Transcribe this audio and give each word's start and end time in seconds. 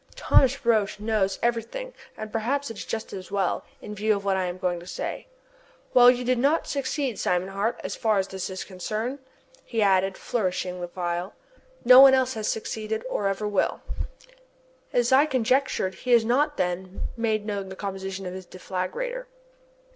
Thomas 0.15 0.65
Roch 0.65 0.99
knows 0.99 1.37
everything, 1.43 1.93
and 2.17 2.31
perhaps 2.31 2.71
it 2.71 2.77
is 2.77 2.85
just 2.85 3.13
as 3.13 3.29
well, 3.29 3.63
in 3.83 3.93
view 3.93 4.15
of 4.15 4.25
what 4.25 4.35
I 4.35 4.45
am 4.45 4.57
going 4.57 4.79
to 4.79 4.87
say. 4.87 5.27
"Well, 5.93 6.09
you 6.09 6.23
did 6.25 6.39
not 6.39 6.65
succeed, 6.65 7.19
Simon 7.19 7.49
Hart, 7.49 7.75
and 7.77 7.85
as 7.85 7.95
far 7.95 8.17
as 8.17 8.27
this 8.27 8.49
is 8.49 8.63
concerned," 8.63 9.19
he 9.63 9.79
added, 9.79 10.17
flourishing 10.17 10.81
the 10.81 10.87
phial, 10.87 11.35
"no 11.85 11.99
one 11.99 12.15
else 12.15 12.33
has 12.33 12.47
succeeded, 12.47 13.05
or 13.11 13.27
ever 13.27 13.47
will 13.47 13.81
succeed." 14.17 14.35
As 14.91 15.11
I 15.11 15.27
conjectured, 15.27 15.93
he 15.93 16.09
has 16.13 16.25
not, 16.25 16.57
then, 16.57 17.01
made 17.15 17.45
known 17.45 17.69
the 17.69 17.75
composition 17.75 18.25
of 18.25 18.33
his 18.33 18.47
deflagrator. 18.47 19.25